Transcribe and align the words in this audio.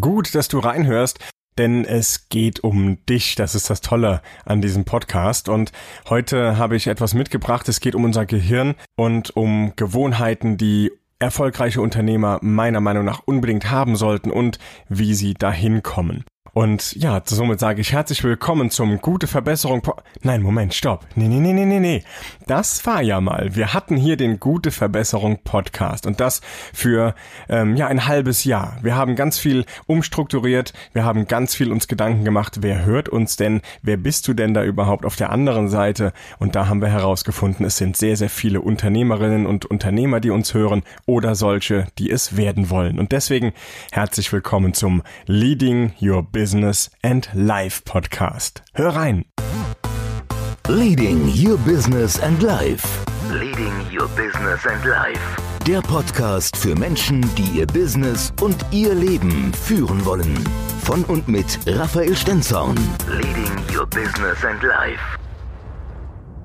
Gut, 0.00 0.34
dass 0.34 0.48
du 0.48 0.58
reinhörst, 0.58 1.18
denn 1.58 1.84
es 1.84 2.30
geht 2.30 2.64
um 2.64 3.04
dich. 3.06 3.34
Das 3.34 3.54
ist 3.54 3.68
das 3.68 3.82
Tolle 3.82 4.22
an 4.46 4.62
diesem 4.62 4.84
Podcast. 4.84 5.50
Und 5.50 5.70
heute 6.08 6.56
habe 6.56 6.76
ich 6.76 6.86
etwas 6.86 7.12
mitgebracht. 7.12 7.68
Es 7.68 7.80
geht 7.80 7.94
um 7.94 8.04
unser 8.04 8.24
Gehirn 8.24 8.74
und 8.96 9.36
um 9.36 9.74
Gewohnheiten, 9.76 10.56
die 10.56 10.90
erfolgreiche 11.18 11.82
Unternehmer 11.82 12.38
meiner 12.42 12.80
Meinung 12.80 13.04
nach 13.04 13.20
unbedingt 13.26 13.70
haben 13.70 13.94
sollten 13.96 14.30
und 14.30 14.58
wie 14.88 15.14
sie 15.14 15.34
dahin 15.34 15.82
kommen. 15.82 16.24
Und 16.54 16.92
ja, 16.96 17.22
somit 17.24 17.60
sage 17.60 17.80
ich 17.80 17.92
herzlich 17.92 18.22
willkommen 18.24 18.68
zum 18.68 19.00
Gute 19.00 19.26
Verbesserung. 19.26 19.80
Po 19.80 19.94
Nein, 20.20 20.42
Moment, 20.42 20.74
stopp. 20.74 21.06
Nee, 21.14 21.26
nee, 21.26 21.40
nee, 21.40 21.54
nee, 21.54 21.64
nee, 21.64 21.80
nee. 21.80 22.04
Das 22.46 22.84
war 22.84 23.00
ja 23.00 23.22
mal. 23.22 23.56
Wir 23.56 23.72
hatten 23.72 23.96
hier 23.96 24.18
den 24.18 24.38
Gute 24.38 24.70
Verbesserung 24.70 25.38
Podcast 25.44 26.06
und 26.06 26.20
das 26.20 26.42
für 26.74 27.14
ähm, 27.48 27.74
ja 27.76 27.86
ein 27.86 28.06
halbes 28.06 28.44
Jahr. 28.44 28.76
Wir 28.82 28.96
haben 28.96 29.16
ganz 29.16 29.38
viel 29.38 29.64
umstrukturiert, 29.86 30.74
wir 30.92 31.04
haben 31.04 31.26
ganz 31.26 31.54
viel 31.54 31.72
uns 31.72 31.88
Gedanken 31.88 32.22
gemacht, 32.22 32.58
wer 32.60 32.84
hört 32.84 33.08
uns 33.08 33.36
denn, 33.36 33.62
wer 33.80 33.96
bist 33.96 34.28
du 34.28 34.34
denn 34.34 34.52
da 34.52 34.62
überhaupt 34.62 35.06
auf 35.06 35.16
der 35.16 35.30
anderen 35.30 35.70
Seite? 35.70 36.12
Und 36.38 36.54
da 36.54 36.68
haben 36.68 36.82
wir 36.82 36.88
herausgefunden, 36.88 37.64
es 37.64 37.78
sind 37.78 37.96
sehr, 37.96 38.18
sehr 38.18 38.28
viele 38.28 38.60
Unternehmerinnen 38.60 39.46
und 39.46 39.64
Unternehmer, 39.64 40.20
die 40.20 40.30
uns 40.30 40.52
hören 40.52 40.82
oder 41.06 41.34
solche, 41.34 41.86
die 41.98 42.10
es 42.10 42.36
werden 42.36 42.68
wollen. 42.68 42.98
Und 42.98 43.12
deswegen 43.12 43.54
herzlich 43.90 44.30
willkommen 44.34 44.74
zum 44.74 45.02
Leading 45.24 45.94
Your 45.98 46.22
Business 46.22 46.41
Business 46.42 46.90
and 47.04 47.28
Life 47.34 47.84
Podcast. 47.84 48.62
Hör 48.74 48.96
rein. 48.96 49.24
Leading 50.68 51.28
Your 51.28 51.56
Business 51.58 52.18
and 52.18 52.42
Life. 52.42 52.84
Leading 53.30 53.72
Your 53.92 54.08
Business 54.16 54.66
and 54.66 54.84
Life. 54.84 55.20
Der 55.68 55.80
Podcast 55.82 56.56
für 56.56 56.74
Menschen, 56.74 57.20
die 57.36 57.60
ihr 57.60 57.66
Business 57.68 58.32
und 58.40 58.56
ihr 58.72 58.92
Leben 58.92 59.52
führen 59.54 60.04
wollen. 60.04 60.36
Von 60.82 61.04
und 61.04 61.28
mit 61.28 61.60
Raphael 61.64 62.16
Stenzorn. 62.16 62.76
Leading 63.06 63.56
Your 63.72 63.86
Business 63.86 64.44
and 64.44 64.60
Life. 64.64 65.21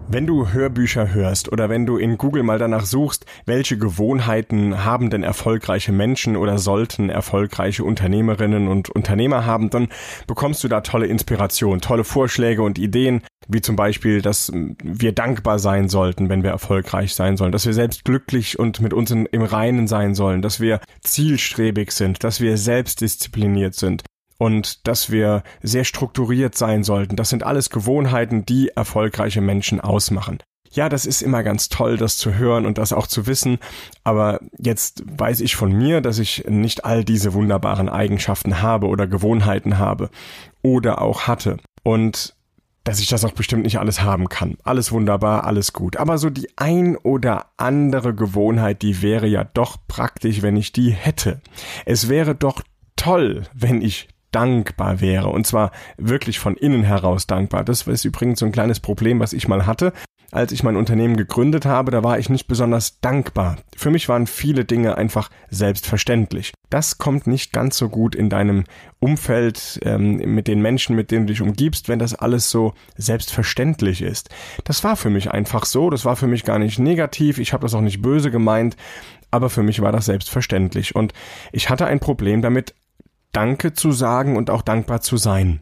Wenn 0.10 0.26
du 0.26 0.48
Hörbücher 0.48 1.14
hörst 1.14 1.52
oder 1.52 1.68
wenn 1.68 1.86
du 1.86 1.98
in 1.98 2.18
Google 2.18 2.42
mal 2.42 2.58
danach 2.58 2.86
suchst, 2.86 3.26
welche 3.46 3.78
Gewohnheiten 3.78 4.86
haben 4.86 5.10
denn 5.10 5.22
erfolgreiche 5.22 5.92
Menschen 5.92 6.38
oder 6.38 6.60
sollten 6.60 7.10
erfolgreiche 7.10 7.84
Unternehmerinnen 7.84 8.70
und 8.70 8.90
Unternehmer 8.90 9.46
haben, 9.46 9.70
dann 9.70 9.90
bekommst 10.26 10.64
du 10.64 10.70
da 10.70 10.80
tolle 10.80 11.08
Inspiration, 11.08 11.82
tolle 11.82 12.06
Vorschläge 12.06 12.62
und 12.62 12.80
Ideen, 12.80 13.22
wie 13.50 13.60
zum 13.60 13.76
Beispiel, 13.76 14.22
dass 14.22 14.50
wir 14.82 15.12
dankbar 15.12 15.60
sein 15.60 15.90
sollten, 15.90 16.30
wenn 16.30 16.42
wir 16.42 16.52
erfolgreich 16.52 17.14
sein 17.14 17.36
sollen, 17.36 17.52
dass 17.52 17.66
wir 17.66 17.74
selbst 17.74 18.06
glücklich 18.06 18.58
und 18.58 18.80
mit 18.80 18.94
uns 18.94 19.12
im 19.12 19.44
Reinen 19.44 19.88
sein 19.88 20.16
sollen, 20.16 20.42
dass 20.42 20.62
wir 20.62 20.80
zielstrebig 21.02 21.92
sind, 21.92 22.24
dass 22.24 22.40
wir 22.40 22.58
selbstdiszipliniert 22.58 23.76
sind, 23.76 24.04
und 24.38 24.88
dass 24.88 25.12
wir 25.12 25.44
sehr 25.62 25.84
strukturiert 25.84 26.56
sein 26.56 26.84
sollten. 26.84 27.16
Das 27.16 27.30
sind 27.30 27.44
alles 27.44 27.70
Gewohnheiten, 27.70 28.46
die 28.46 28.70
erfolgreiche 28.70 29.42
Menschen 29.42 29.80
ausmachen. 29.80 30.40
Ja, 30.72 30.90
das 30.90 31.06
ist 31.06 31.22
immer 31.22 31.44
ganz 31.44 31.70
toll, 31.70 31.98
das 31.98 32.18
zu 32.18 32.36
hören 32.36 32.66
und 32.66 32.78
das 32.78 32.94
auch 32.94 33.08
zu 33.08 33.26
wissen, 33.26 33.58
aber 34.04 34.42
jetzt 34.58 35.04
weiß 35.08 35.40
ich 35.40 35.56
von 35.56 35.72
mir, 35.72 36.02
dass 36.02 36.20
ich 36.20 36.46
nicht 36.48 36.86
all 36.86 37.06
diese 37.06 37.34
wunderbaren 37.34 37.90
Eigenschaften 37.90 38.62
habe 38.62 38.88
oder 38.88 39.08
Gewohnheiten 39.08 39.78
habe 39.78 40.10
oder 40.62 41.02
auch 41.02 41.22
hatte. 41.22 41.58
Und 41.84 42.36
dass 42.84 43.02
ich 43.02 43.08
das 43.08 43.26
auch 43.26 43.34
bestimmt 43.34 43.64
nicht 43.64 43.80
alles 43.80 44.02
haben 44.02 44.30
kann. 44.30 44.56
Alles 44.64 44.94
wunderbar, 44.94 45.44
alles 45.44 45.74
gut. 45.74 45.98
Aber 45.98 46.18
so 46.18 46.30
die 46.30 46.48
ein 46.56 46.96
oder 46.96 47.48
andere 47.58 48.16
Gewohnheit, 48.16 48.82
die 48.82 49.02
wäre 49.02 49.28
ja 49.28 49.44
doch 49.44 49.76
praktisch, 49.90 50.42
wenn 50.42 50.56
ich 50.56 50.72
die 50.72 50.92
hätte. 50.92 51.42
Es 51.86 52.08
wäre 52.08 52.34
doch 52.34 52.62
toll, 52.96 53.44
wenn 53.54 53.82
ich 53.82 54.08
dankbar 54.32 55.02
wäre. 55.02 55.30
Und 55.30 55.48
zwar 55.48 55.72
wirklich 55.98 56.40
von 56.40 56.56
innen 56.56 56.84
heraus 56.84 57.28
dankbar. 57.28 57.64
Das 57.64 57.88
ist 57.88 58.06
übrigens 58.06 58.40
so 58.40 58.46
ein 58.46 58.52
kleines 58.52 58.80
Problem, 58.80 59.20
was 59.20 59.34
ich 59.34 59.48
mal 59.48 59.66
hatte. 59.66 59.94
Als 60.30 60.52
ich 60.52 60.62
mein 60.62 60.76
Unternehmen 60.76 61.16
gegründet 61.16 61.66
habe, 61.66 61.90
da 61.90 62.04
war 62.04 62.20
ich 62.20 62.30
nicht 62.30 62.48
besonders 62.48 63.00
dankbar. 63.00 63.58
Für 63.78 63.92
mich 63.92 64.10
waren 64.10 64.28
viele 64.28 64.66
Dinge 64.66 64.98
einfach 64.98 65.30
selbstverständlich. 65.50 66.52
Das 66.70 66.98
kommt 66.98 67.28
nicht 67.28 67.54
ganz 67.54 67.78
so 67.78 67.88
gut 67.88 68.14
in 68.14 68.30
deinem 68.30 68.66
Umfeld 69.00 69.80
ähm, 69.84 70.18
mit 70.18 70.50
den 70.50 70.62
Menschen, 70.62 70.98
mit 70.98 71.12
denen 71.12 71.28
du 71.28 71.34
dich 71.34 71.42
umgibst, 71.42 71.88
wenn 71.88 72.00
das 72.00 72.14
alles 72.14 72.50
so 72.50 72.74
selbstverständlich 72.98 74.02
ist. 74.02 74.30
Das 74.66 74.84
war 74.84 74.98
für 74.98 75.10
mich 75.10 75.32
einfach 75.32 75.66
so, 75.66 75.90
das 75.90 76.04
war 76.04 76.18
für 76.18 76.28
mich 76.28 76.44
gar 76.44 76.60
nicht 76.60 76.78
negativ, 76.78 77.38
ich 77.38 77.54
habe 77.54 77.62
das 77.62 77.74
auch 77.74 77.82
nicht 77.82 78.02
böse 78.02 78.30
gemeint, 78.30 78.76
aber 79.32 79.50
für 79.50 79.64
mich 79.64 79.82
war 79.82 79.94
das 79.94 80.06
selbstverständlich. 80.06 80.94
Und 80.94 81.14
ich 81.54 81.70
hatte 81.70 81.86
ein 81.86 82.02
Problem 82.02 82.42
damit, 82.42 82.76
Danke 83.38 83.74
zu 83.74 83.92
sagen 83.92 84.36
und 84.36 84.50
auch 84.50 84.64
dankbar 84.64 85.02
zu 85.02 85.16
sein. 85.16 85.60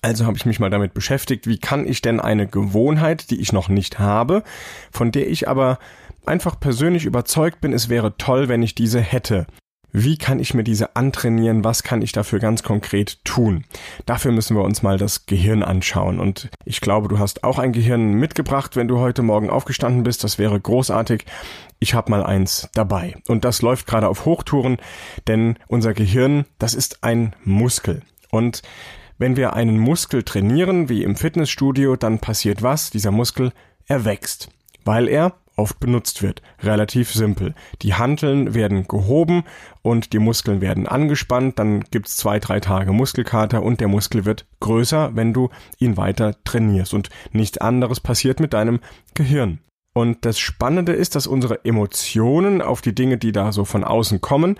Also 0.00 0.24
habe 0.24 0.38
ich 0.38 0.46
mich 0.46 0.60
mal 0.60 0.70
damit 0.70 0.94
beschäftigt, 0.94 1.46
wie 1.46 1.58
kann 1.58 1.86
ich 1.86 2.00
denn 2.00 2.20
eine 2.20 2.46
Gewohnheit, 2.46 3.28
die 3.28 3.38
ich 3.38 3.52
noch 3.52 3.68
nicht 3.68 3.98
habe, 3.98 4.42
von 4.90 5.12
der 5.12 5.28
ich 5.28 5.46
aber 5.46 5.78
einfach 6.24 6.58
persönlich 6.58 7.04
überzeugt 7.04 7.60
bin, 7.60 7.74
es 7.74 7.90
wäre 7.90 8.16
toll, 8.16 8.48
wenn 8.48 8.62
ich 8.62 8.74
diese 8.74 9.02
hätte. 9.02 9.46
Wie 9.90 10.18
kann 10.18 10.38
ich 10.38 10.52
mir 10.52 10.64
diese 10.64 10.96
antrainieren? 10.96 11.64
Was 11.64 11.82
kann 11.82 12.02
ich 12.02 12.12
dafür 12.12 12.38
ganz 12.38 12.62
konkret 12.62 13.24
tun? 13.24 13.64
Dafür 14.04 14.32
müssen 14.32 14.56
wir 14.56 14.62
uns 14.62 14.82
mal 14.82 14.98
das 14.98 15.26
Gehirn 15.26 15.62
anschauen. 15.62 16.20
Und 16.20 16.50
ich 16.64 16.80
glaube, 16.80 17.08
du 17.08 17.18
hast 17.18 17.42
auch 17.42 17.58
ein 17.58 17.72
Gehirn 17.72 18.12
mitgebracht, 18.12 18.76
wenn 18.76 18.88
du 18.88 18.98
heute 18.98 19.22
Morgen 19.22 19.48
aufgestanden 19.48 20.02
bist. 20.02 20.24
Das 20.24 20.38
wäre 20.38 20.60
großartig. 20.60 21.24
Ich 21.80 21.94
habe 21.94 22.10
mal 22.10 22.22
eins 22.22 22.68
dabei. 22.74 23.14
Und 23.28 23.44
das 23.44 23.62
läuft 23.62 23.86
gerade 23.86 24.08
auf 24.08 24.24
Hochtouren, 24.24 24.76
denn 25.26 25.56
unser 25.68 25.94
Gehirn, 25.94 26.44
das 26.58 26.74
ist 26.74 27.02
ein 27.02 27.34
Muskel. 27.44 28.02
Und 28.30 28.62
wenn 29.16 29.36
wir 29.36 29.54
einen 29.54 29.78
Muskel 29.78 30.22
trainieren, 30.22 30.88
wie 30.88 31.02
im 31.02 31.16
Fitnessstudio, 31.16 31.96
dann 31.96 32.18
passiert 32.18 32.62
was? 32.62 32.90
Dieser 32.90 33.10
Muskel 33.10 33.52
erwächst, 33.86 34.48
weil 34.84 35.08
er 35.08 35.34
oft 35.58 35.80
benutzt 35.80 36.22
wird. 36.22 36.42
Relativ 36.62 37.12
simpel. 37.12 37.54
Die 37.82 37.94
Hanteln 37.94 38.54
werden 38.54 38.86
gehoben 38.86 39.44
und 39.82 40.12
die 40.12 40.18
Muskeln 40.18 40.60
werden 40.60 40.86
angespannt, 40.86 41.58
dann 41.58 41.82
gibt's 41.90 42.16
zwei, 42.16 42.38
drei 42.38 42.60
Tage 42.60 42.92
Muskelkater 42.92 43.62
und 43.62 43.80
der 43.80 43.88
Muskel 43.88 44.24
wird 44.24 44.46
größer, 44.60 45.14
wenn 45.14 45.32
du 45.32 45.50
ihn 45.78 45.96
weiter 45.96 46.34
trainierst. 46.44 46.94
Und 46.94 47.10
nichts 47.32 47.58
anderes 47.58 48.00
passiert 48.00 48.40
mit 48.40 48.52
deinem 48.52 48.80
Gehirn. 49.14 49.58
Und 49.94 50.24
das 50.24 50.38
Spannende 50.38 50.92
ist, 50.92 51.16
dass 51.16 51.26
unsere 51.26 51.64
Emotionen 51.64 52.62
auf 52.62 52.80
die 52.82 52.94
Dinge, 52.94 53.18
die 53.18 53.32
da 53.32 53.50
so 53.50 53.64
von 53.64 53.82
außen 53.82 54.20
kommen, 54.20 54.58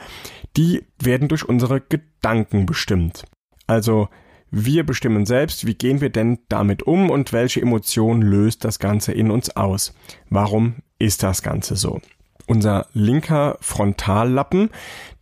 die 0.56 0.84
werden 1.00 1.28
durch 1.28 1.48
unsere 1.48 1.80
Gedanken 1.80 2.66
bestimmt. 2.66 3.24
Also 3.68 4.08
wir 4.50 4.84
bestimmen 4.84 5.26
selbst, 5.26 5.66
wie 5.66 5.74
gehen 5.74 6.00
wir 6.00 6.10
denn 6.10 6.38
damit 6.48 6.82
um 6.82 7.10
und 7.10 7.32
welche 7.32 7.60
Emotion 7.60 8.22
löst 8.22 8.64
das 8.64 8.78
Ganze 8.78 9.12
in 9.12 9.30
uns 9.30 9.54
aus. 9.54 9.94
Warum 10.30 10.76
ist 10.98 11.22
das 11.22 11.42
Ganze 11.42 11.76
so? 11.76 12.00
Unser 12.46 12.86
linker 12.92 13.58
Frontallappen, 13.60 14.70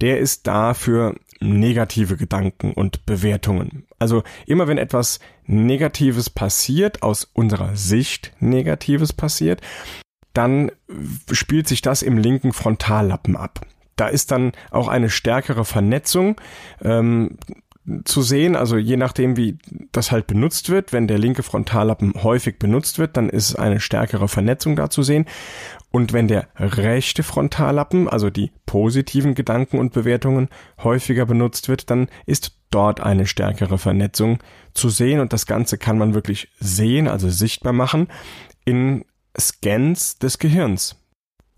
der 0.00 0.20
ist 0.20 0.46
da 0.46 0.74
für 0.74 1.14
negative 1.40 2.16
Gedanken 2.16 2.72
und 2.72 3.04
Bewertungen. 3.04 3.86
Also 3.98 4.22
immer 4.46 4.68
wenn 4.68 4.78
etwas 4.78 5.20
Negatives 5.44 6.30
passiert, 6.30 7.02
aus 7.02 7.24
unserer 7.32 7.76
Sicht 7.76 8.32
Negatives 8.40 9.12
passiert, 9.12 9.60
dann 10.32 10.70
spielt 11.30 11.66
sich 11.66 11.82
das 11.82 12.02
im 12.02 12.18
linken 12.18 12.52
Frontallappen 12.52 13.36
ab. 13.36 13.66
Da 13.96 14.08
ist 14.08 14.30
dann 14.30 14.52
auch 14.70 14.88
eine 14.88 15.08
stärkere 15.08 15.64
Vernetzung. 15.64 16.38
Ähm, 16.82 17.38
zu 18.04 18.22
sehen, 18.22 18.56
also 18.56 18.76
je 18.76 18.96
nachdem, 18.96 19.36
wie 19.36 19.58
das 19.92 20.10
halt 20.10 20.26
benutzt 20.26 20.70
wird, 20.70 20.92
wenn 20.92 21.06
der 21.06 21.18
linke 21.18 21.42
Frontallappen 21.42 22.14
häufig 22.22 22.58
benutzt 22.58 22.98
wird, 22.98 23.16
dann 23.16 23.28
ist 23.28 23.56
eine 23.56 23.80
stärkere 23.80 24.28
Vernetzung 24.28 24.76
da 24.76 24.90
zu 24.90 25.02
sehen. 25.02 25.26
Und 25.92 26.12
wenn 26.12 26.28
der 26.28 26.48
rechte 26.56 27.22
Frontallappen, 27.22 28.08
also 28.08 28.28
die 28.28 28.50
positiven 28.66 29.34
Gedanken 29.34 29.78
und 29.78 29.92
Bewertungen, 29.92 30.48
häufiger 30.82 31.26
benutzt 31.26 31.68
wird, 31.68 31.90
dann 31.90 32.08
ist 32.26 32.58
dort 32.70 33.00
eine 33.00 33.26
stärkere 33.26 33.78
Vernetzung 33.78 34.38
zu 34.74 34.88
sehen. 34.88 35.20
Und 35.20 35.32
das 35.32 35.46
Ganze 35.46 35.78
kann 35.78 35.96
man 35.96 36.14
wirklich 36.14 36.48
sehen, 36.58 37.08
also 37.08 37.30
sichtbar 37.30 37.72
machen, 37.72 38.08
in 38.64 39.04
Scans 39.38 40.18
des 40.18 40.38
Gehirns. 40.38 40.96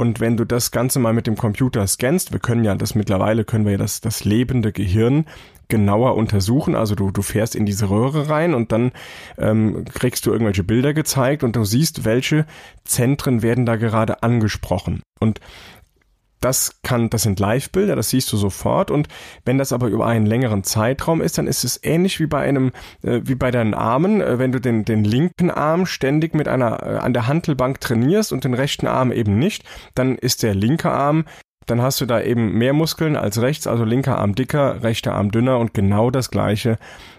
Und 0.00 0.20
wenn 0.20 0.36
du 0.36 0.44
das 0.44 0.70
Ganze 0.70 1.00
mal 1.00 1.12
mit 1.12 1.26
dem 1.26 1.36
Computer 1.36 1.84
scannst, 1.88 2.32
wir 2.32 2.38
können 2.38 2.62
ja 2.62 2.76
das 2.76 2.94
mittlerweile, 2.94 3.44
können 3.44 3.64
wir 3.64 3.72
ja 3.72 3.78
das, 3.78 4.00
das 4.00 4.24
lebende 4.24 4.72
Gehirn 4.72 5.26
genauer 5.66 6.14
untersuchen. 6.14 6.76
Also 6.76 6.94
du, 6.94 7.10
du 7.10 7.20
fährst 7.20 7.56
in 7.56 7.66
diese 7.66 7.90
Röhre 7.90 8.28
rein 8.30 8.54
und 8.54 8.70
dann 8.70 8.92
ähm, 9.38 9.84
kriegst 9.92 10.24
du 10.24 10.30
irgendwelche 10.30 10.62
Bilder 10.62 10.94
gezeigt 10.94 11.42
und 11.42 11.56
du 11.56 11.64
siehst, 11.64 12.04
welche 12.04 12.46
Zentren 12.84 13.42
werden 13.42 13.66
da 13.66 13.74
gerade 13.74 14.22
angesprochen. 14.22 15.02
Und 15.18 15.40
das 16.40 16.80
kann, 16.82 17.10
das 17.10 17.22
sind 17.22 17.40
Live-Bilder, 17.40 17.96
das 17.96 18.10
siehst 18.10 18.32
du 18.32 18.36
sofort. 18.36 18.90
Und 18.90 19.08
wenn 19.44 19.58
das 19.58 19.72
aber 19.72 19.88
über 19.88 20.06
einen 20.06 20.26
längeren 20.26 20.64
Zeitraum 20.64 21.20
ist, 21.20 21.38
dann 21.38 21.46
ist 21.46 21.64
es 21.64 21.80
ähnlich 21.82 22.20
wie 22.20 22.26
bei 22.26 22.40
einem, 22.40 22.72
äh, 23.02 23.20
wie 23.24 23.34
bei 23.34 23.50
deinen 23.50 23.74
Armen. 23.74 24.20
Äh, 24.20 24.38
wenn 24.38 24.52
du 24.52 24.60
den, 24.60 24.84
den 24.84 25.04
linken 25.04 25.50
Arm 25.50 25.86
ständig 25.86 26.34
mit 26.34 26.48
einer, 26.48 26.82
äh, 26.82 26.96
an 26.98 27.12
der 27.12 27.26
Hantelbank 27.26 27.80
trainierst 27.80 28.32
und 28.32 28.44
den 28.44 28.54
rechten 28.54 28.86
Arm 28.86 29.12
eben 29.12 29.38
nicht, 29.38 29.64
dann 29.94 30.16
ist 30.16 30.42
der 30.42 30.54
linke 30.54 30.90
Arm 30.90 31.24
dann 31.66 31.82
hast 31.82 32.00
du 32.00 32.06
da 32.06 32.22
eben 32.22 32.52
mehr 32.52 32.72
Muskeln 32.72 33.14
als 33.14 33.42
rechts, 33.42 33.66
also 33.66 33.84
linker 33.84 34.18
Arm 34.18 34.34
dicker, 34.34 34.82
rechter 34.82 35.14
Arm 35.14 35.30
dünner 35.30 35.58
und 35.58 35.74
genau 35.74 36.10
das 36.10 36.30
gleiche. 36.30 36.78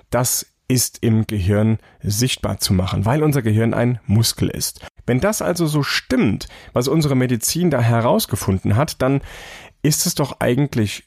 Das 0.09 0.47
ist 0.69 0.99
im 1.01 1.27
Gehirn 1.27 1.79
sichtbar 2.01 2.59
zu 2.59 2.73
machen, 2.73 3.03
weil 3.03 3.23
unser 3.23 3.41
Gehirn 3.41 3.73
ein 3.73 3.99
Muskel 4.05 4.49
ist. 4.49 4.85
Wenn 5.05 5.19
das 5.19 5.41
also 5.41 5.67
so 5.67 5.83
stimmt, 5.83 6.47
was 6.71 6.87
unsere 6.87 7.15
Medizin 7.15 7.71
da 7.71 7.81
herausgefunden 7.81 8.77
hat, 8.77 9.01
dann 9.01 9.21
ist 9.81 10.05
es 10.05 10.15
doch 10.15 10.39
eigentlich 10.39 11.05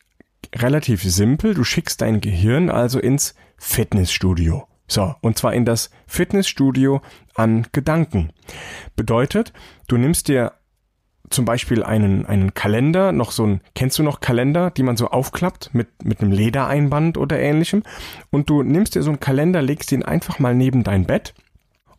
relativ 0.54 1.02
simpel. 1.02 1.54
Du 1.54 1.64
schickst 1.64 2.02
dein 2.02 2.20
Gehirn 2.20 2.68
also 2.68 2.98
ins 2.98 3.34
Fitnessstudio. 3.56 4.66
So, 4.88 5.14
und 5.20 5.38
zwar 5.38 5.54
in 5.54 5.64
das 5.64 5.90
Fitnessstudio 6.06 7.00
an 7.34 7.66
Gedanken. 7.72 8.32
Bedeutet, 8.96 9.52
du 9.86 9.96
nimmst 9.96 10.28
dir 10.28 10.52
zum 11.32 11.44
Beispiel 11.44 11.82
einen, 11.82 12.26
einen 12.26 12.54
Kalender, 12.54 13.12
noch 13.12 13.32
so 13.32 13.44
ein, 13.46 13.60
kennst 13.74 13.98
du 13.98 14.02
noch 14.02 14.20
Kalender, 14.20 14.70
die 14.70 14.82
man 14.82 14.96
so 14.96 15.08
aufklappt 15.08 15.70
mit, 15.72 16.04
mit 16.04 16.20
einem 16.20 16.32
Ledereinband 16.32 17.18
oder 17.18 17.38
ähnlichem? 17.38 17.82
Und 18.30 18.50
du 18.50 18.62
nimmst 18.62 18.94
dir 18.94 19.02
so 19.02 19.10
einen 19.10 19.20
Kalender, 19.20 19.62
legst 19.62 19.92
ihn 19.92 20.02
einfach 20.02 20.38
mal 20.38 20.54
neben 20.54 20.84
dein 20.84 21.06
Bett 21.06 21.34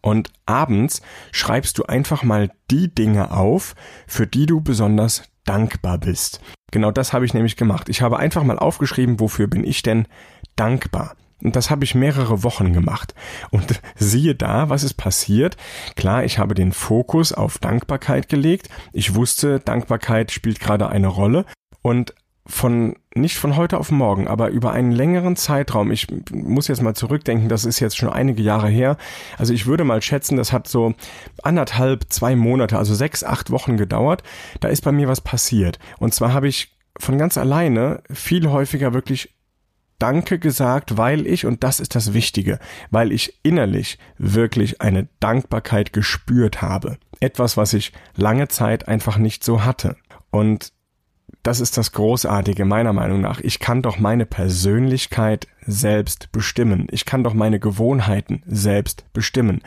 und 0.01 0.31
abends 0.45 1.01
schreibst 1.31 1.77
du 1.77 1.83
einfach 1.83 2.23
mal 2.23 2.51
die 2.69 2.93
Dinge 2.93 3.31
auf, 3.31 3.73
für 4.05 4.27
die 4.27 4.45
du 4.45 4.61
besonders 4.61 5.23
dankbar 5.45 5.97
bist. 5.97 6.41
Genau 6.71 6.91
das 6.91 7.13
habe 7.13 7.25
ich 7.25 7.33
nämlich 7.33 7.55
gemacht. 7.55 7.89
Ich 7.89 8.01
habe 8.01 8.19
einfach 8.19 8.43
mal 8.43 8.59
aufgeschrieben, 8.59 9.19
wofür 9.19 9.47
bin 9.47 9.63
ich 9.63 9.81
denn 9.81 10.07
dankbar. 10.55 11.15
Und 11.43 11.55
das 11.55 11.69
habe 11.69 11.83
ich 11.83 11.93
mehrere 11.93 12.43
Wochen 12.43 12.73
gemacht. 12.73 13.13
Und 13.51 13.81
siehe 13.95 14.35
da, 14.35 14.69
was 14.69 14.83
ist 14.83 14.95
passiert? 14.95 15.57
Klar, 15.95 16.23
ich 16.23 16.39
habe 16.39 16.55
den 16.55 16.71
Fokus 16.71 17.33
auf 17.33 17.57
Dankbarkeit 17.57 18.29
gelegt. 18.29 18.69
Ich 18.93 19.15
wusste, 19.15 19.59
Dankbarkeit 19.59 20.31
spielt 20.31 20.59
gerade 20.59 20.89
eine 20.89 21.07
Rolle. 21.07 21.45
Und 21.81 22.15
von, 22.45 22.97
nicht 23.15 23.37
von 23.37 23.55
heute 23.55 23.77
auf 23.77 23.89
morgen, 23.89 24.27
aber 24.27 24.49
über 24.49 24.73
einen 24.73 24.91
längeren 24.91 25.37
Zeitraum, 25.37 25.91
ich 25.91 26.07
muss 26.31 26.67
jetzt 26.67 26.81
mal 26.81 26.93
zurückdenken, 26.93 27.47
das 27.47 27.63
ist 27.63 27.79
jetzt 27.79 27.95
schon 27.95 28.09
einige 28.09 28.43
Jahre 28.43 28.67
her. 28.67 28.97
Also 29.37 29.53
ich 29.53 29.65
würde 29.65 29.85
mal 29.85 30.01
schätzen, 30.01 30.35
das 30.35 30.51
hat 30.51 30.67
so 30.67 30.93
anderthalb, 31.41 32.11
zwei 32.11 32.35
Monate, 32.35 32.77
also 32.77 32.93
sechs, 32.95 33.23
acht 33.23 33.49
Wochen 33.49 33.77
gedauert. 33.77 34.23
Da 34.59 34.67
ist 34.67 34.81
bei 34.81 34.91
mir 34.91 35.07
was 35.07 35.21
passiert. 35.21 35.79
Und 35.99 36.13
zwar 36.13 36.33
habe 36.33 36.49
ich 36.49 36.75
von 36.99 37.17
ganz 37.17 37.37
alleine 37.37 38.03
viel 38.11 38.49
häufiger 38.49 38.93
wirklich 38.93 39.33
Danke 39.99 40.39
gesagt, 40.39 40.97
weil 40.97 41.25
ich, 41.27 41.45
und 41.45 41.63
das 41.63 41.79
ist 41.79 41.95
das 41.95 42.13
Wichtige, 42.13 42.59
weil 42.91 43.11
ich 43.11 43.39
innerlich 43.43 43.99
wirklich 44.17 44.81
eine 44.81 45.07
Dankbarkeit 45.19 45.93
gespürt 45.93 46.61
habe. 46.61 46.97
Etwas, 47.19 47.55
was 47.55 47.73
ich 47.73 47.93
lange 48.15 48.49
Zeit 48.49 48.87
einfach 48.87 49.17
nicht 49.17 49.43
so 49.43 49.63
hatte. 49.63 49.95
Und 50.29 50.72
das 51.43 51.59
ist 51.59 51.77
das 51.77 51.91
Großartige 51.91 52.63
meiner 52.63 52.93
Meinung 52.93 53.19
nach. 53.19 53.41
Ich 53.41 53.59
kann 53.59 53.81
doch 53.81 53.99
meine 53.99 54.25
Persönlichkeit 54.25 55.47
selbst 55.65 56.31
bestimmen. 56.31 56.87
Ich 56.91 57.05
kann 57.05 57.23
doch 57.23 57.33
meine 57.33 57.59
Gewohnheiten 57.59 58.43
selbst 58.45 59.05
bestimmen. 59.13 59.61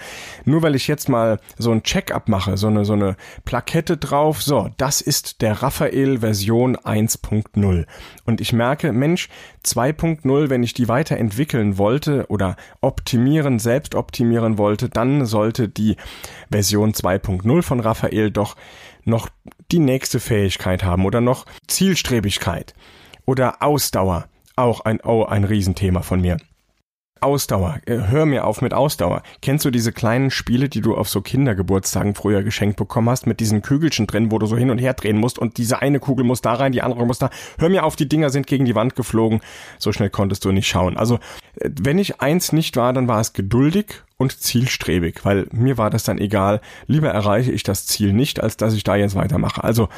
Nur 0.46 0.62
weil 0.62 0.74
ich 0.74 0.88
jetzt 0.88 1.10
mal 1.10 1.38
so 1.58 1.70
ein 1.70 1.82
Check-up 1.82 2.28
mache, 2.28 2.56
so 2.56 2.68
eine, 2.68 2.86
so 2.86 2.94
eine 2.94 3.16
Plakette 3.44 3.98
drauf, 3.98 4.42
so, 4.42 4.70
das 4.78 5.02
ist 5.02 5.42
der 5.42 5.62
Raphael 5.62 6.20
Version 6.20 6.76
1.0. 6.76 7.86
Und 8.24 8.40
ich 8.40 8.52
merke, 8.54 8.92
Mensch, 8.92 9.28
2.0, 9.64 10.48
wenn 10.48 10.62
ich 10.62 10.72
die 10.72 10.88
weiterentwickeln 10.88 11.76
wollte 11.76 12.26
oder 12.28 12.56
optimieren, 12.80 13.58
selbst 13.58 13.94
optimieren 13.94 14.56
wollte, 14.56 14.88
dann 14.88 15.26
sollte 15.26 15.68
die 15.68 15.96
Version 16.50 16.92
2.0 16.92 17.62
von 17.62 17.80
Raphael 17.80 18.30
doch 18.30 18.56
noch 19.04 19.28
die 19.72 19.78
nächste 19.78 20.20
Fähigkeit 20.20 20.84
haben 20.84 21.04
oder 21.04 21.20
noch 21.20 21.46
Zielstrebigkeit 21.66 22.74
oder 23.24 23.62
Ausdauer. 23.62 24.28
Auch 24.56 24.80
ein, 24.80 25.00
oh, 25.02 25.24
ein 25.24 25.44
Riesenthema 25.44 26.02
von 26.02 26.20
mir. 26.20 26.38
Ausdauer. 27.20 27.80
Äh, 27.86 27.98
hör 28.08 28.26
mir 28.26 28.46
auf 28.46 28.62
mit 28.62 28.74
Ausdauer. 28.74 29.22
Kennst 29.40 29.64
du 29.64 29.70
diese 29.70 29.92
kleinen 29.92 30.30
Spiele, 30.30 30.68
die 30.68 30.80
du 30.80 30.94
auf 30.94 31.08
so 31.08 31.20
Kindergeburtstagen 31.20 32.14
früher 32.14 32.42
geschenkt 32.42 32.76
bekommen 32.76 33.08
hast, 33.08 33.26
mit 33.26 33.40
diesen 33.40 33.62
Kügelchen 33.62 34.06
drin, 34.06 34.30
wo 34.30 34.38
du 34.38 34.46
so 34.46 34.56
hin 34.56 34.70
und 34.70 34.78
her 34.78 34.94
drehen 34.94 35.18
musst 35.18 35.38
und 35.38 35.56
diese 35.56 35.80
eine 35.80 35.98
Kugel 35.98 36.24
muss 36.24 36.42
da 36.42 36.54
rein, 36.54 36.72
die 36.72 36.82
andere 36.82 37.06
muss 37.06 37.18
da. 37.18 37.30
Hör 37.58 37.68
mir 37.68 37.84
auf, 37.84 37.96
die 37.96 38.08
Dinger 38.08 38.30
sind 38.30 38.46
gegen 38.46 38.64
die 38.64 38.74
Wand 38.74 38.94
geflogen. 38.96 39.40
So 39.78 39.92
schnell 39.92 40.10
konntest 40.10 40.44
du 40.44 40.52
nicht 40.52 40.68
schauen. 40.68 40.96
Also, 40.96 41.16
äh, 41.56 41.70
wenn 41.80 41.98
ich 41.98 42.20
eins 42.20 42.52
nicht 42.52 42.76
war, 42.76 42.92
dann 42.92 43.08
war 43.08 43.20
es 43.20 43.32
geduldig 43.32 44.02
und 44.18 44.38
zielstrebig, 44.38 45.24
weil 45.24 45.46
mir 45.52 45.78
war 45.78 45.90
das 45.90 46.04
dann 46.04 46.18
egal. 46.18 46.60
Lieber 46.86 47.10
erreiche 47.10 47.52
ich 47.52 47.62
das 47.62 47.86
Ziel 47.86 48.12
nicht, 48.12 48.42
als 48.42 48.56
dass 48.56 48.74
ich 48.74 48.84
da 48.84 48.96
jetzt 48.96 49.14
weitermache. 49.14 49.64
Also, 49.64 49.88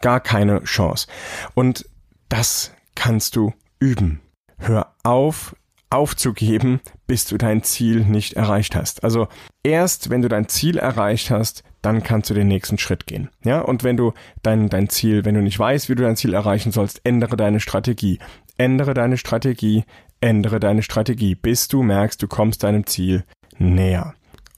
gar 0.00 0.20
keine 0.20 0.62
Chance. 0.64 1.06
Und 1.54 1.88
das 2.28 2.72
kannst 2.94 3.36
du 3.36 3.52
üben. 3.78 4.20
Hör 4.58 4.94
auf, 5.02 5.54
aufzugeben, 5.90 6.80
bis 7.06 7.24
du 7.26 7.38
dein 7.38 7.62
Ziel 7.62 8.00
nicht 8.00 8.34
erreicht 8.34 8.74
hast. 8.74 9.04
Also 9.04 9.28
erst 9.62 10.10
wenn 10.10 10.22
du 10.22 10.28
dein 10.28 10.48
Ziel 10.48 10.78
erreicht 10.78 11.30
hast, 11.30 11.62
dann 11.82 12.02
kannst 12.02 12.30
du 12.30 12.34
den 12.34 12.48
nächsten 12.48 12.78
Schritt 12.78 13.06
gehen. 13.06 13.30
Ja, 13.44 13.60
und 13.60 13.84
wenn 13.84 13.96
du 13.96 14.12
dein, 14.42 14.68
dein 14.68 14.88
Ziel, 14.88 15.24
wenn 15.24 15.34
du 15.34 15.42
nicht 15.42 15.58
weißt, 15.58 15.88
wie 15.88 15.94
du 15.94 16.02
dein 16.02 16.16
Ziel 16.16 16.34
erreichen 16.34 16.72
sollst, 16.72 17.00
ändere 17.04 17.36
deine 17.36 17.60
Strategie. 17.60 18.18
Ändere 18.58 18.94
deine 18.94 19.18
Strategie, 19.18 19.84
ändere 20.20 20.58
deine 20.58 20.82
Strategie, 20.82 21.34
bis 21.34 21.68
du 21.68 21.82
merkst, 21.82 22.20
du 22.22 22.26
kommst 22.26 22.64
deinem 22.64 22.86
Ziel 22.86 23.24
näher. 23.58 24.14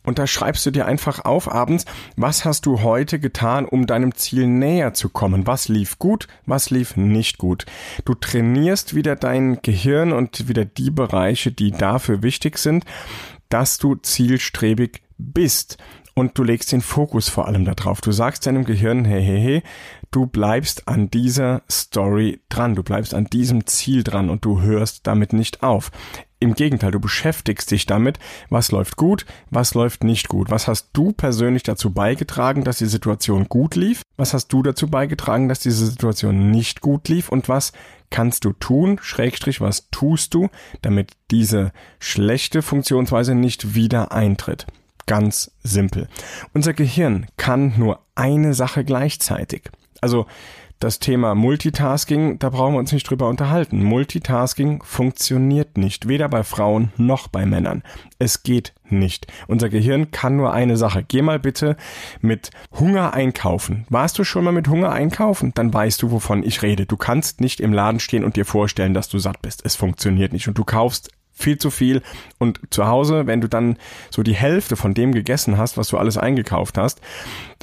Und 0.08 0.18
da 0.18 0.26
schreibst 0.26 0.64
du 0.64 0.70
dir 0.70 0.86
einfach 0.86 1.26
auf 1.26 1.52
abends, 1.52 1.84
was 2.16 2.46
hast 2.46 2.64
du 2.64 2.80
heute 2.80 3.18
getan, 3.18 3.66
um 3.66 3.86
deinem 3.86 4.14
Ziel 4.14 4.46
näher 4.46 4.94
zu 4.94 5.10
kommen? 5.10 5.46
Was 5.46 5.68
lief 5.68 5.98
gut, 5.98 6.28
was 6.46 6.70
lief 6.70 6.96
nicht 6.96 7.36
gut? 7.36 7.66
Du 8.06 8.14
trainierst 8.14 8.94
wieder 8.94 9.16
dein 9.16 9.60
Gehirn 9.60 10.12
und 10.12 10.48
wieder 10.48 10.64
die 10.64 10.90
Bereiche, 10.90 11.52
die 11.52 11.72
dafür 11.72 12.22
wichtig 12.22 12.56
sind, 12.56 12.86
dass 13.50 13.76
du 13.76 13.96
zielstrebig 13.96 15.02
bist. 15.18 15.76
Und 16.14 16.38
du 16.38 16.42
legst 16.42 16.72
den 16.72 16.80
Fokus 16.80 17.28
vor 17.28 17.46
allem 17.46 17.66
darauf. 17.66 18.00
Du 18.00 18.10
sagst 18.10 18.46
deinem 18.46 18.64
Gehirn, 18.64 19.04
hey, 19.04 19.22
hey, 19.22 19.40
hey, 19.42 19.62
du 20.10 20.24
bleibst 20.24 20.88
an 20.88 21.10
dieser 21.10 21.60
Story 21.70 22.40
dran, 22.48 22.74
du 22.74 22.82
bleibst 22.82 23.12
an 23.12 23.26
diesem 23.26 23.66
Ziel 23.66 24.04
dran 24.04 24.30
und 24.30 24.46
du 24.46 24.62
hörst 24.62 25.06
damit 25.06 25.34
nicht 25.34 25.62
auf. 25.62 25.90
Im 26.40 26.54
Gegenteil, 26.54 26.92
du 26.92 27.00
beschäftigst 27.00 27.70
dich 27.72 27.86
damit, 27.86 28.20
was 28.48 28.70
läuft 28.70 28.96
gut, 28.96 29.26
was 29.50 29.74
läuft 29.74 30.04
nicht 30.04 30.28
gut. 30.28 30.50
Was 30.50 30.68
hast 30.68 30.90
du 30.92 31.12
persönlich 31.12 31.64
dazu 31.64 31.92
beigetragen, 31.92 32.62
dass 32.62 32.78
die 32.78 32.86
Situation 32.86 33.48
gut 33.48 33.74
lief? 33.74 34.02
Was 34.16 34.34
hast 34.34 34.48
du 34.52 34.62
dazu 34.62 34.88
beigetragen, 34.88 35.48
dass 35.48 35.58
diese 35.58 35.86
Situation 35.86 36.52
nicht 36.52 36.80
gut 36.80 37.08
lief? 37.08 37.28
Und 37.28 37.48
was 37.48 37.72
kannst 38.10 38.44
du 38.44 38.52
tun, 38.52 39.00
Schrägstrich, 39.02 39.60
was 39.60 39.90
tust 39.90 40.32
du, 40.32 40.48
damit 40.80 41.12
diese 41.32 41.72
schlechte 41.98 42.62
Funktionsweise 42.62 43.34
nicht 43.34 43.74
wieder 43.74 44.12
eintritt? 44.12 44.66
Ganz 45.06 45.50
simpel. 45.64 46.08
Unser 46.52 46.72
Gehirn 46.72 47.26
kann 47.36 47.74
nur 47.78 48.00
eine 48.14 48.54
Sache 48.54 48.84
gleichzeitig. 48.84 49.70
Also 50.00 50.26
das 50.78 51.00
Thema 51.00 51.34
Multitasking, 51.34 52.38
da 52.38 52.50
brauchen 52.50 52.74
wir 52.74 52.78
uns 52.78 52.92
nicht 52.92 53.08
drüber 53.08 53.28
unterhalten. 53.28 53.82
Multitasking 53.82 54.82
funktioniert 54.84 55.76
nicht, 55.76 56.06
weder 56.06 56.28
bei 56.28 56.44
Frauen 56.44 56.92
noch 56.96 57.28
bei 57.28 57.46
Männern. 57.46 57.82
Es 58.18 58.42
geht 58.42 58.74
nicht. 58.84 59.26
Unser 59.48 59.68
Gehirn 59.68 60.10
kann 60.10 60.36
nur 60.36 60.52
eine 60.52 60.76
Sache. 60.76 61.04
Geh 61.06 61.22
mal 61.22 61.38
bitte 61.38 61.76
mit 62.20 62.50
Hunger 62.78 63.12
einkaufen. 63.12 63.86
Warst 63.90 64.18
du 64.18 64.24
schon 64.24 64.44
mal 64.44 64.52
mit 64.52 64.68
Hunger 64.68 64.92
einkaufen? 64.92 65.52
Dann 65.54 65.74
weißt 65.74 66.00
du, 66.02 66.10
wovon 66.10 66.42
ich 66.44 66.62
rede. 66.62 66.86
Du 66.86 66.96
kannst 66.96 67.40
nicht 67.40 67.60
im 67.60 67.72
Laden 67.72 68.00
stehen 68.00 68.24
und 68.24 68.36
dir 68.36 68.44
vorstellen, 68.44 68.94
dass 68.94 69.08
du 69.08 69.18
satt 69.18 69.42
bist. 69.42 69.64
Es 69.64 69.76
funktioniert 69.76 70.32
nicht. 70.32 70.48
Und 70.48 70.58
du 70.58 70.64
kaufst 70.64 71.10
viel 71.32 71.58
zu 71.58 71.70
viel. 71.70 72.02
Und 72.38 72.60
zu 72.70 72.86
Hause, 72.86 73.26
wenn 73.26 73.40
du 73.40 73.48
dann 73.48 73.78
so 74.10 74.22
die 74.22 74.34
Hälfte 74.34 74.76
von 74.76 74.94
dem 74.94 75.12
gegessen 75.12 75.58
hast, 75.58 75.76
was 75.76 75.88
du 75.88 75.98
alles 75.98 76.16
eingekauft 76.18 76.78
hast, 76.78 77.00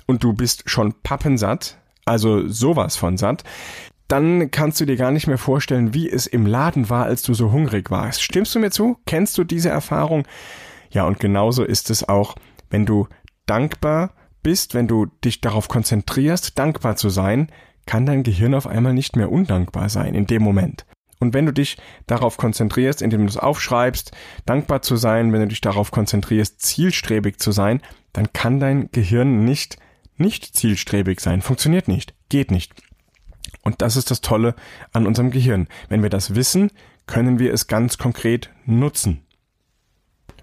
und 0.06 0.24
du 0.24 0.34
bist 0.34 0.70
schon 0.70 0.94
pappensatt, 1.02 1.78
also 2.06 2.48
sowas 2.48 2.96
von 2.96 3.18
satt, 3.18 3.44
dann 4.08 4.52
kannst 4.52 4.80
du 4.80 4.86
dir 4.86 4.98
gar 4.98 5.12
nicht 5.12 5.28
mehr 5.28 5.40
vorstellen, 5.40 5.94
wie 5.94 6.10
es 6.10 6.28
im 6.28 6.46
Laden 6.46 6.90
war, 6.90 7.06
als 7.06 7.24
du 7.24 7.34
so 7.34 7.52
hungrig 7.52 7.90
warst. 7.90 8.22
Stimmst 8.22 8.54
du 8.54 8.60
mir 8.60 8.70
zu? 8.70 8.98
Kennst 9.06 9.38
du 9.38 9.44
diese 9.44 9.70
Erfahrung? 9.70 10.28
Ja, 10.92 11.06
und 11.06 11.20
genauso 11.20 11.64
ist 11.64 11.90
es 11.90 12.08
auch, 12.08 12.36
wenn 12.70 12.86
du 12.86 13.08
dankbar 13.48 14.14
bist, 14.44 14.76
wenn 14.76 14.88
du 14.88 15.08
dich 15.24 15.42
darauf 15.42 15.68
konzentrierst, 15.68 16.58
dankbar 16.60 16.96
zu 16.96 17.10
sein, 17.10 17.52
kann 17.88 18.06
dein 18.06 18.24
Gehirn 18.24 18.54
auf 18.54 18.68
einmal 18.68 18.94
nicht 18.94 19.16
mehr 19.16 19.32
undankbar 19.32 19.90
sein 19.90 20.14
in 20.14 20.28
dem 20.28 20.44
Moment. 20.44 20.86
Und 21.20 21.34
wenn 21.34 21.46
du 21.46 21.54
dich 21.54 21.78
darauf 22.08 22.38
konzentrierst, 22.38 23.02
indem 23.02 23.22
du 23.22 23.28
es 23.28 23.38
aufschreibst, 23.38 24.12
dankbar 24.46 24.82
zu 24.82 24.98
sein, 24.98 25.32
wenn 25.34 25.42
du 25.42 25.48
dich 25.48 25.62
darauf 25.62 25.92
konzentrierst, 25.92 26.62
zielstrebig 26.62 27.40
zu 27.40 27.52
sein, 27.52 27.82
dann 28.14 28.34
kann 28.34 28.60
dein 28.60 28.90
Gehirn 28.92 29.44
nicht 29.46 29.78
nicht 30.18 30.56
zielstrebig 30.56 31.20
sein. 31.20 31.42
Funktioniert 31.42 31.88
nicht. 31.88 32.14
Geht 32.30 32.52
nicht. 32.52 32.74
Und 33.64 33.82
das 33.82 33.96
ist 33.96 34.12
das 34.12 34.22
Tolle 34.22 34.56
an 34.94 35.08
unserem 35.08 35.32
Gehirn. 35.32 35.68
Wenn 35.90 36.04
wir 36.04 36.10
das 36.10 36.36
wissen, 36.36 36.72
können 37.08 37.40
wir 37.40 37.54
es 37.54 37.68
ganz 37.68 37.98
konkret 37.98 38.52
nutzen. 38.66 39.22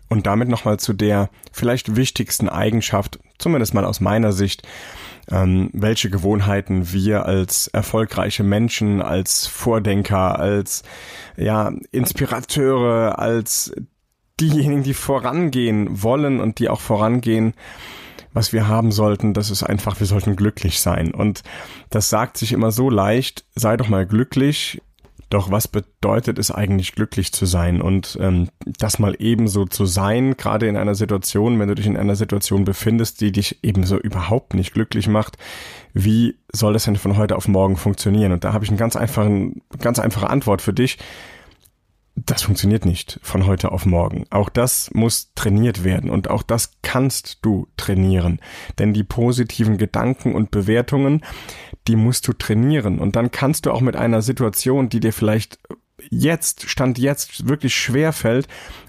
Und 0.08 0.26
damit 0.26 0.48
nochmal 0.48 0.78
zu 0.78 0.92
der 0.92 1.30
vielleicht 1.52 1.96
wichtigsten 1.96 2.48
Eigenschaft, 2.48 3.18
zumindest 3.38 3.72
mal 3.72 3.84
aus 3.84 4.00
meiner 4.00 4.32
Sicht, 4.32 4.62
ähm, 5.30 5.70
welche 5.72 6.10
Gewohnheiten 6.10 6.92
wir 6.92 7.24
als 7.24 7.68
erfolgreiche 7.68 8.42
Menschen, 8.42 9.00
als 9.00 9.46
Vordenker, 9.46 10.38
als 10.38 10.82
ja, 11.36 11.72
Inspirateure, 11.92 13.18
als 13.18 13.72
diejenigen, 14.40 14.82
die 14.82 14.94
vorangehen 14.94 16.02
wollen 16.02 16.40
und 16.40 16.58
die 16.58 16.68
auch 16.68 16.80
vorangehen, 16.80 17.54
was 18.32 18.52
wir 18.52 18.68
haben 18.68 18.92
sollten, 18.92 19.34
das 19.34 19.50
ist 19.50 19.62
einfach, 19.62 20.00
wir 20.00 20.06
sollten 20.06 20.36
glücklich 20.36 20.80
sein. 20.80 21.12
Und 21.12 21.42
das 21.90 22.08
sagt 22.08 22.38
sich 22.38 22.52
immer 22.52 22.70
so 22.70 22.90
leicht, 22.90 23.44
sei 23.54 23.76
doch 23.76 23.88
mal 23.88 24.06
glücklich, 24.06 24.80
doch 25.32 25.50
was 25.50 25.66
bedeutet 25.66 26.38
es 26.38 26.50
eigentlich, 26.50 26.92
glücklich 26.92 27.32
zu 27.32 27.46
sein? 27.46 27.80
Und 27.80 28.18
ähm, 28.20 28.48
das 28.66 28.98
mal 28.98 29.16
ebenso 29.18 29.64
zu 29.64 29.86
sein, 29.86 30.36
gerade 30.36 30.68
in 30.68 30.76
einer 30.76 30.94
Situation, 30.94 31.58
wenn 31.58 31.68
du 31.68 31.74
dich 31.74 31.86
in 31.86 31.96
einer 31.96 32.16
Situation 32.16 32.64
befindest, 32.64 33.22
die 33.22 33.32
dich 33.32 33.58
ebenso 33.62 33.96
überhaupt 33.98 34.52
nicht 34.52 34.74
glücklich 34.74 35.08
macht, 35.08 35.38
wie 35.94 36.36
soll 36.52 36.74
das 36.74 36.84
denn 36.84 36.96
von 36.96 37.16
heute 37.16 37.36
auf 37.36 37.48
morgen 37.48 37.76
funktionieren? 37.76 38.32
Und 38.32 38.44
da 38.44 38.52
habe 38.52 38.64
ich 38.64 38.70
eine 38.70 38.78
ganz, 38.78 38.94
einfachen, 38.94 39.62
ganz 39.78 39.98
einfache 39.98 40.28
Antwort 40.28 40.60
für 40.60 40.74
dich. 40.74 40.98
Das 42.14 42.42
funktioniert 42.42 42.84
nicht 42.84 43.18
von 43.22 43.46
heute 43.46 43.72
auf 43.72 43.86
morgen. 43.86 44.26
Auch 44.30 44.50
das 44.50 44.90
muss 44.92 45.32
trainiert 45.34 45.82
werden 45.82 46.10
und 46.10 46.28
auch 46.28 46.42
das 46.42 46.72
kannst 46.82 47.38
du 47.42 47.68
trainieren. 47.76 48.40
Denn 48.78 48.92
die 48.92 49.04
positiven 49.04 49.78
Gedanken 49.78 50.34
und 50.34 50.50
Bewertungen, 50.50 51.22
die 51.88 51.96
musst 51.96 52.28
du 52.28 52.34
trainieren. 52.34 52.98
Und 52.98 53.16
dann 53.16 53.30
kannst 53.30 53.64
du 53.64 53.72
auch 53.72 53.80
mit 53.80 53.96
einer 53.96 54.20
Situation, 54.20 54.90
die 54.90 55.00
dir 55.00 55.12
vielleicht 55.12 55.58
jetzt, 56.10 56.68
Stand 56.68 56.98
jetzt 56.98 57.48
wirklich 57.48 57.74
schwer 57.74 58.12
fällt, 58.12 58.46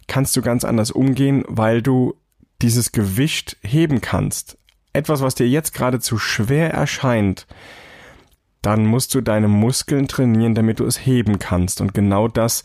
kannst 0.07 0.35
du 0.35 0.41
ganz 0.41 0.65
anders 0.65 0.91
umgehen, 0.91 1.43
weil 1.47 1.81
du 1.81 2.15
dieses 2.61 2.91
Gewicht 2.91 3.57
heben 3.61 4.01
kannst. 4.01 4.57
Etwas, 4.91 5.21
was 5.21 5.35
dir 5.35 5.47
jetzt 5.47 5.73
gerade 5.73 5.99
zu 5.99 6.17
schwer 6.17 6.71
erscheint, 6.71 7.47
dann 8.61 8.85
musst 8.85 9.13
du 9.15 9.21
deine 9.21 9.47
Muskeln 9.47 10.07
trainieren, 10.07 10.55
damit 10.55 10.79
du 10.79 10.85
es 10.85 11.05
heben 11.05 11.39
kannst. 11.39 11.81
Und 11.81 11.93
genau 11.93 12.27
das 12.27 12.63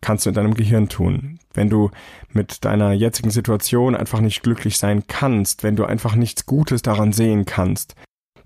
kannst 0.00 0.26
du 0.26 0.30
in 0.30 0.34
deinem 0.34 0.54
Gehirn 0.54 0.88
tun. 0.88 1.38
Wenn 1.54 1.70
du 1.70 1.90
mit 2.30 2.64
deiner 2.64 2.92
jetzigen 2.92 3.30
Situation 3.30 3.94
einfach 3.94 4.20
nicht 4.20 4.42
glücklich 4.42 4.78
sein 4.78 5.04
kannst, 5.06 5.62
wenn 5.62 5.76
du 5.76 5.84
einfach 5.84 6.14
nichts 6.14 6.46
Gutes 6.46 6.82
daran 6.82 7.12
sehen 7.12 7.44
kannst, 7.44 7.94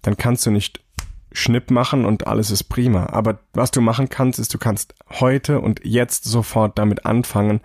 dann 0.03 0.17
kannst 0.17 0.47
du 0.47 0.51
nicht 0.51 0.81
Schnipp 1.33 1.71
machen 1.71 2.05
und 2.05 2.27
alles 2.27 2.51
ist 2.51 2.65
prima. 2.65 3.07
Aber 3.07 3.41
was 3.53 3.71
du 3.71 3.81
machen 3.81 4.09
kannst, 4.09 4.39
ist, 4.39 4.53
du 4.53 4.59
kannst 4.59 4.95
heute 5.09 5.61
und 5.61 5.81
jetzt 5.85 6.25
sofort 6.25 6.79
damit 6.79 7.07
anfangen, 7.07 7.61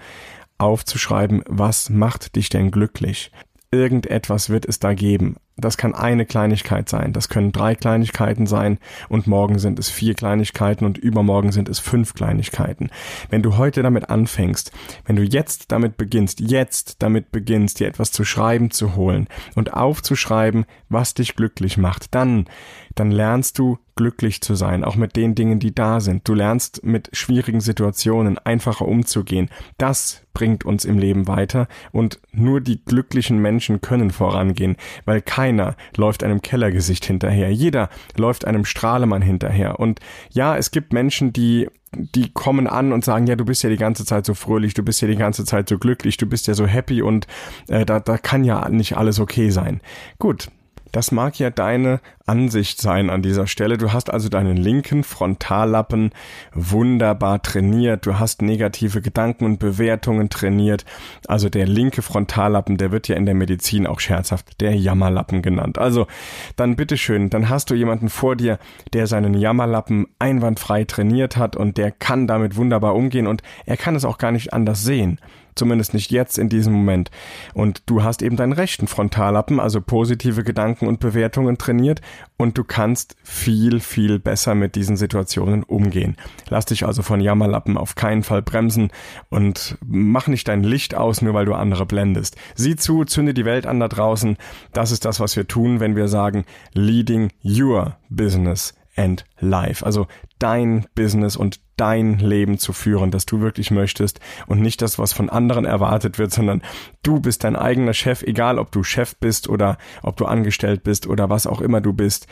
aufzuschreiben, 0.57 1.43
was 1.47 1.89
macht 1.89 2.35
dich 2.35 2.49
denn 2.49 2.71
glücklich? 2.71 3.31
Irgendetwas 3.71 4.49
wird 4.49 4.65
es 4.65 4.79
da 4.79 4.93
geben. 4.93 5.37
Das 5.57 5.77
kann 5.77 5.95
eine 5.95 6.25
Kleinigkeit 6.25 6.89
sein, 6.89 7.13
das 7.13 7.29
können 7.29 7.53
drei 7.53 7.75
Kleinigkeiten 7.75 8.45
sein 8.45 8.77
und 9.07 9.25
morgen 9.25 9.57
sind 9.57 9.79
es 9.79 9.89
vier 9.89 10.13
Kleinigkeiten 10.13 10.83
und 10.83 10.97
übermorgen 10.97 11.53
sind 11.53 11.69
es 11.69 11.79
fünf 11.79 12.13
Kleinigkeiten. 12.13 12.89
Wenn 13.29 13.41
du 13.41 13.55
heute 13.55 13.81
damit 13.81 14.09
anfängst, 14.09 14.73
wenn 15.05 15.15
du 15.15 15.23
jetzt 15.23 15.71
damit 15.71 15.95
beginnst, 15.95 16.41
jetzt 16.41 17.01
damit 17.01 17.31
beginnst, 17.31 17.79
dir 17.79 17.87
etwas 17.87 18.11
zu 18.11 18.25
schreiben 18.25 18.69
zu 18.69 18.95
holen 18.95 19.27
und 19.55 19.73
aufzuschreiben, 19.73 20.65
was 20.89 21.13
dich 21.13 21.35
glücklich 21.35 21.77
macht, 21.77 22.13
dann, 22.13 22.47
dann 22.95 23.11
lernst 23.11 23.57
du 23.57 23.77
glücklich 23.95 24.41
zu 24.41 24.55
sein, 24.55 24.83
auch 24.83 24.97
mit 24.97 25.15
den 25.15 25.35
Dingen, 25.35 25.59
die 25.59 25.73
da 25.73 26.01
sind. 26.01 26.27
Du 26.27 26.33
lernst 26.33 26.83
mit 26.83 27.09
schwierigen 27.13 27.61
Situationen 27.61 28.37
einfacher 28.37 28.87
umzugehen. 28.87 29.49
Das 29.77 30.23
bringt 30.33 30.65
uns 30.65 30.83
im 30.83 30.99
Leben 30.99 31.27
weiter 31.27 31.67
und 31.91 32.19
nur 32.31 32.59
die 32.59 32.83
glücklichen 32.83 33.39
Menschen 33.39 33.81
können 33.81 34.11
vorangehen, 34.11 34.75
weil 35.05 35.21
keiner 35.45 35.75
läuft 35.95 36.23
einem 36.23 36.41
Kellergesicht 36.41 37.05
hinterher. 37.05 37.51
Jeder 37.51 37.89
läuft 38.17 38.45
einem 38.45 38.65
Strahlemann 38.65 39.21
hinterher. 39.21 39.79
Und 39.79 39.99
ja, 40.31 40.57
es 40.57 40.71
gibt 40.71 40.91
Menschen, 40.91 41.33
die 41.33 41.67
die 41.97 42.29
kommen 42.33 42.67
an 42.67 42.91
und 42.91 43.05
sagen, 43.05 43.25
ja, 43.25 43.37
du 43.37 43.45
bist 43.45 43.63
ja 43.63 43.69
die 43.69 43.77
ganze 43.77 44.03
Zeit 44.03 44.25
so 44.25 44.33
fröhlich, 44.33 44.73
du 44.73 44.83
bist 44.83 44.99
ja 45.01 45.07
die 45.07 45.15
ganze 45.15 45.45
Zeit 45.45 45.69
so 45.69 45.77
glücklich, 45.77 46.17
du 46.17 46.25
bist 46.25 46.45
ja 46.45 46.53
so 46.53 46.65
happy 46.65 47.01
und 47.01 47.25
äh, 47.69 47.85
da, 47.85 48.01
da 48.01 48.17
kann 48.17 48.43
ja 48.43 48.67
nicht 48.67 48.97
alles 48.97 49.21
okay 49.21 49.49
sein. 49.49 49.79
Gut, 50.19 50.49
das 50.95 51.11
mag 51.11 51.37
ja 51.39 51.49
deine 51.49 51.99
Ansicht 52.25 52.79
sein 52.79 53.09
an 53.09 53.21
dieser 53.21 53.47
Stelle. 53.47 53.77
Du 53.77 53.91
hast 53.91 54.09
also 54.09 54.29
deinen 54.29 54.55
linken 54.55 55.03
Frontallappen 55.03 56.11
wunderbar 56.53 57.41
trainiert. 57.41 58.05
Du 58.05 58.17
hast 58.17 58.41
negative 58.41 59.01
Gedanken 59.01 59.43
und 59.43 59.59
Bewertungen 59.59 60.29
trainiert. 60.29 60.85
Also 61.27 61.49
der 61.49 61.67
linke 61.67 62.01
Frontallappen, 62.01 62.77
der 62.77 62.93
wird 62.93 63.09
ja 63.09 63.17
in 63.17 63.25
der 63.25 63.35
Medizin 63.35 63.87
auch 63.87 63.99
scherzhaft 63.99 64.61
der 64.61 64.73
Jammerlappen 64.73 65.41
genannt. 65.41 65.79
Also 65.79 66.07
dann 66.55 66.77
bitteschön, 66.77 67.29
dann 67.29 67.49
hast 67.49 67.69
du 67.69 67.75
jemanden 67.75 68.07
vor 68.07 68.37
dir, 68.37 68.57
der 68.93 69.05
seinen 69.05 69.33
Jammerlappen 69.33 70.07
einwandfrei 70.17 70.85
trainiert 70.85 71.35
hat 71.35 71.57
und 71.57 71.77
der 71.77 71.91
kann 71.91 72.25
damit 72.25 72.55
wunderbar 72.55 72.95
umgehen 72.95 73.27
und 73.27 73.43
er 73.65 73.75
kann 73.75 73.95
es 73.95 74.05
auch 74.05 74.17
gar 74.17 74.31
nicht 74.31 74.53
anders 74.53 74.85
sehen. 74.85 75.19
Zumindest 75.55 75.93
nicht 75.93 76.11
jetzt 76.11 76.37
in 76.37 76.49
diesem 76.49 76.73
Moment. 76.73 77.11
Und 77.53 77.83
du 77.85 78.03
hast 78.03 78.21
eben 78.21 78.35
deinen 78.35 78.53
rechten 78.53 78.87
Frontallappen, 78.87 79.59
also 79.59 79.81
positive 79.81 80.43
Gedanken 80.43 80.87
und 80.87 80.99
Bewertungen 80.99 81.57
trainiert 81.57 82.01
und 82.37 82.57
du 82.57 82.63
kannst 82.63 83.15
viel, 83.23 83.79
viel 83.79 84.19
besser 84.19 84.53
mit 84.55 84.75
diesen 84.75 84.97
Situationen 84.97 85.63
umgehen. 85.63 86.17
Lass 86.49 86.65
dich 86.65 86.85
also 86.85 87.01
von 87.01 87.21
Jammerlappen 87.21 87.77
auf 87.77 87.95
keinen 87.95 88.23
Fall 88.23 88.41
bremsen 88.41 88.91
und 89.29 89.77
mach 89.85 90.27
nicht 90.27 90.47
dein 90.47 90.63
Licht 90.63 90.95
aus, 90.95 91.21
nur 91.21 91.33
weil 91.33 91.45
du 91.45 91.53
andere 91.53 91.85
blendest. 91.85 92.35
Sieh 92.55 92.75
zu, 92.75 93.05
zünde 93.05 93.33
die 93.33 93.45
Welt 93.45 93.65
an 93.65 93.79
da 93.79 93.87
draußen. 93.87 94.37
Das 94.73 94.91
ist 94.91 95.05
das, 95.05 95.19
was 95.19 95.35
wir 95.35 95.47
tun, 95.47 95.79
wenn 95.79 95.95
wir 95.95 96.07
sagen, 96.07 96.45
leading 96.73 97.31
your 97.43 97.97
business 98.09 98.73
and 98.95 99.25
life. 99.39 99.85
Also 99.85 100.07
dein 100.39 100.85
Business 100.95 101.35
und 101.35 101.59
dein 101.77 102.19
Leben 102.19 102.57
zu 102.57 102.73
führen, 102.73 103.11
das 103.11 103.25
du 103.25 103.41
wirklich 103.41 103.71
möchtest 103.71 104.19
und 104.47 104.61
nicht 104.61 104.81
das, 104.81 104.99
was 104.99 105.13
von 105.13 105.29
anderen 105.29 105.65
erwartet 105.65 106.19
wird, 106.19 106.31
sondern 106.31 106.61
du 107.03 107.19
bist 107.19 107.43
dein 107.43 107.55
eigener 107.55 107.93
Chef, 107.93 108.23
egal 108.23 108.59
ob 108.59 108.71
du 108.71 108.83
Chef 108.83 109.15
bist 109.17 109.49
oder 109.49 109.77
ob 110.03 110.17
du 110.17 110.25
angestellt 110.25 110.83
bist 110.83 111.07
oder 111.07 111.29
was 111.29 111.47
auch 111.47 111.61
immer 111.61 111.81
du 111.81 111.93
bist. 111.93 112.27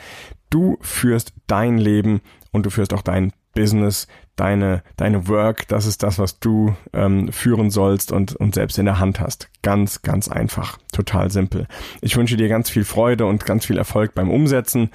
Du 0.50 0.78
führst 0.80 1.32
dein 1.46 1.78
Leben 1.78 2.20
und 2.52 2.66
du 2.66 2.70
führst 2.70 2.94
auch 2.94 3.02
dein 3.02 3.32
Business, 3.54 4.08
deine, 4.36 4.82
deine 4.96 5.28
Work, 5.28 5.68
das 5.68 5.86
ist 5.86 6.02
das, 6.02 6.18
was 6.18 6.40
du 6.40 6.74
ähm, 6.92 7.32
führen 7.32 7.70
sollst 7.70 8.12
und, 8.12 8.34
und 8.34 8.54
selbst 8.54 8.78
in 8.78 8.84
der 8.84 8.98
Hand 8.98 9.20
hast. 9.20 9.48
Ganz, 9.62 10.02
ganz 10.02 10.28
einfach. 10.28 10.78
Total 10.92 11.30
simpel. 11.30 11.66
Ich 12.00 12.16
wünsche 12.16 12.36
dir 12.36 12.48
ganz 12.48 12.68
viel 12.68 12.84
Freude 12.84 13.26
und 13.26 13.46
ganz 13.46 13.64
viel 13.64 13.78
Erfolg 13.78 14.14
beim 14.14 14.30
Umsetzen 14.30 14.90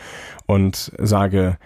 und 0.46 0.92
sage 0.98 1.58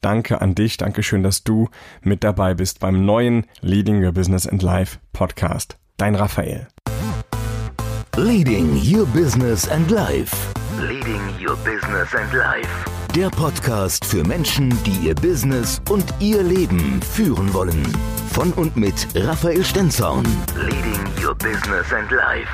Danke 0.00 0.40
an 0.40 0.54
dich, 0.54 0.76
danke 0.76 1.02
schön, 1.02 1.22
dass 1.22 1.44
du 1.44 1.68
mit 2.02 2.24
dabei 2.24 2.54
bist 2.54 2.80
beim 2.80 3.04
neuen 3.04 3.46
Leading 3.60 4.02
Your 4.04 4.12
Business 4.12 4.46
and 4.46 4.62
Life 4.62 4.98
Podcast. 5.12 5.78
Dein 5.96 6.14
Raphael. 6.14 6.68
Leading 8.16 8.80
Your 8.82 9.06
Business 9.06 9.68
and 9.68 9.90
Life. 9.90 10.34
Leading 10.80 11.20
Your 11.38 11.56
Business 11.56 12.14
and 12.14 12.32
Life. 12.32 12.68
Der 13.14 13.30
Podcast 13.30 14.04
für 14.04 14.22
Menschen, 14.24 14.70
die 14.84 15.06
ihr 15.06 15.14
Business 15.14 15.80
und 15.88 16.04
ihr 16.20 16.42
Leben 16.42 17.00
führen 17.02 17.52
wollen. 17.54 17.82
Von 18.32 18.52
und 18.52 18.76
mit 18.76 19.08
Raphael 19.14 19.64
Stenzorn. 19.64 20.26
Leading 20.54 21.24
Your 21.24 21.34
Business 21.34 21.92
and 21.92 22.10
Life. 22.10 22.48